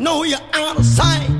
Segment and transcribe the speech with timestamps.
[0.00, 1.39] know you're out of sight.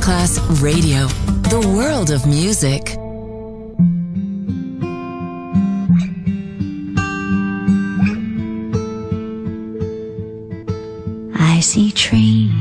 [0.00, 1.06] Masterclass Radio,
[1.50, 2.96] the world of music.
[11.38, 12.59] I see trees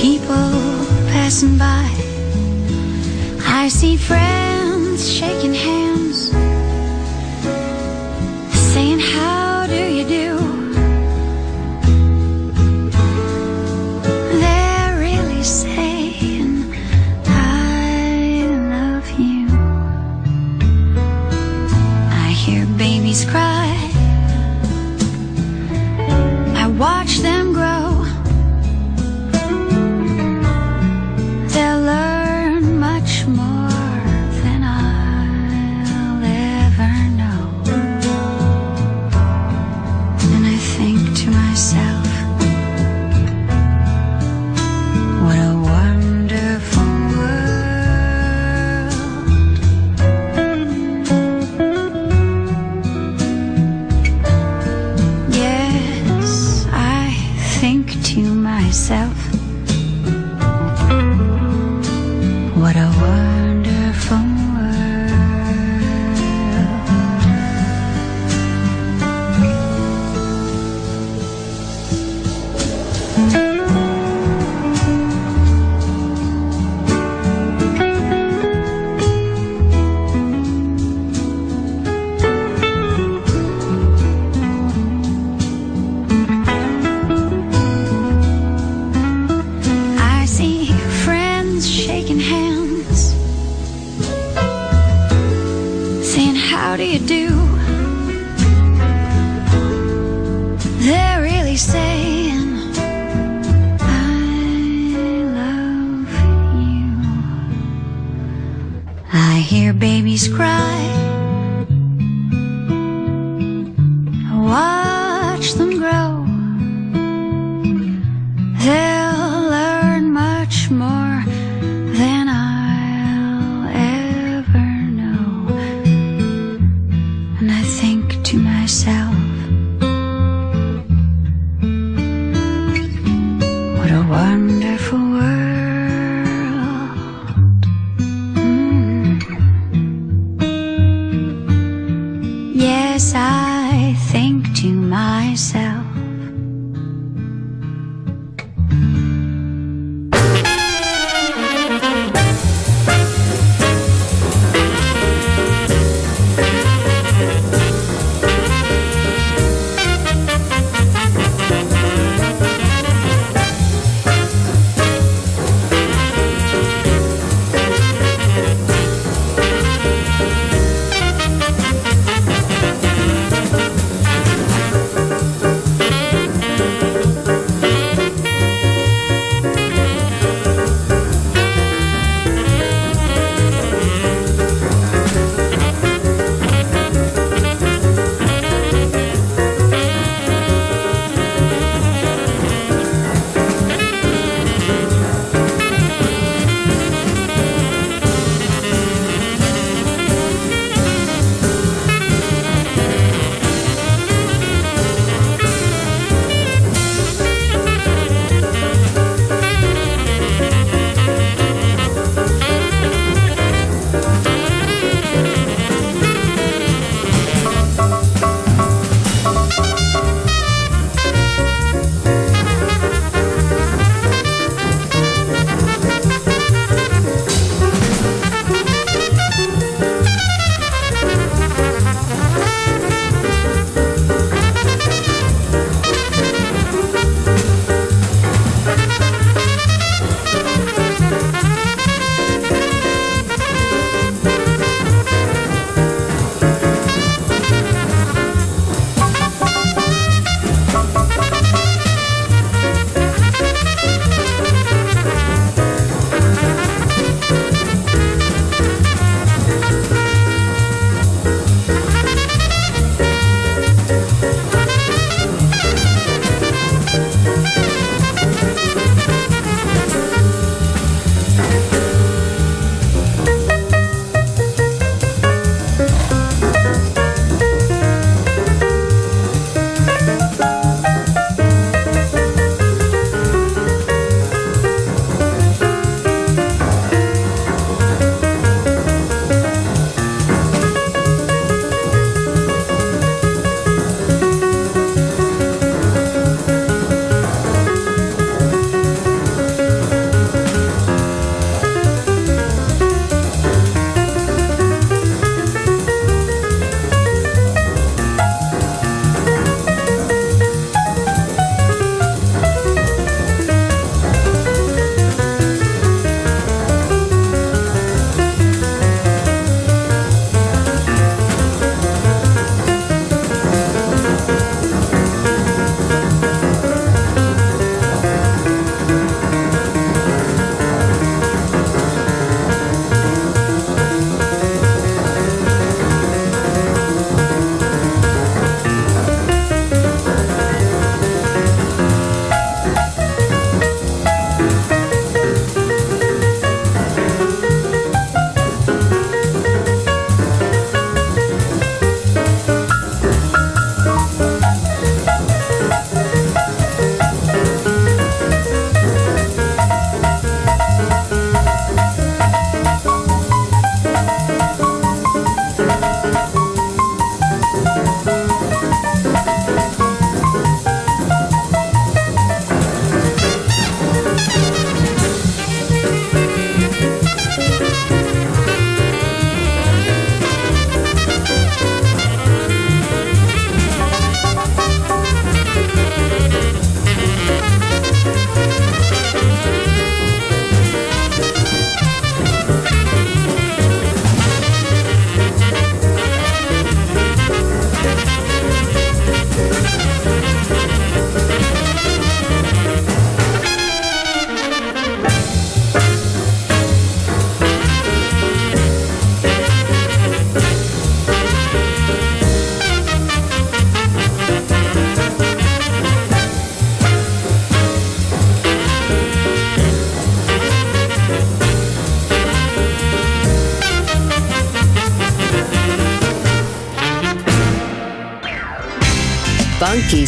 [0.00, 0.50] people
[1.10, 1.90] passing by.
[3.44, 5.87] I see friends shaking hands.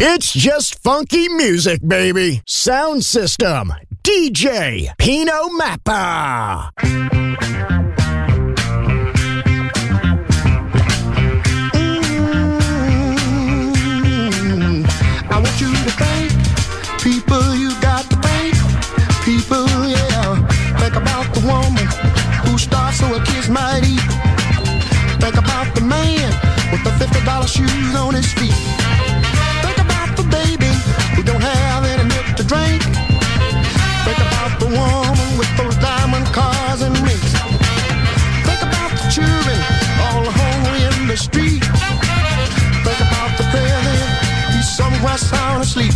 [0.00, 2.40] It's just funky music, baby.
[2.46, 3.74] Sound system,
[4.04, 6.70] DJ Pino Mappa.
[14.44, 14.84] Mm-hmm.
[15.32, 16.30] I want you to thank
[17.02, 18.54] people you got to thank.
[19.24, 20.46] People, yeah.
[20.78, 21.86] Think about the woman
[22.46, 22.70] who so
[23.50, 23.98] might eat.
[25.20, 26.30] Think about the man
[26.70, 28.77] with the $50 shoes on his feet.
[41.18, 41.62] street.
[42.86, 43.98] Think about the crazy,
[44.54, 45.92] he's somewhere sound asleep.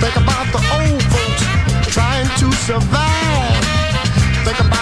[0.00, 1.44] Think about the old folks
[1.92, 3.64] trying to survive.
[4.44, 4.81] Think about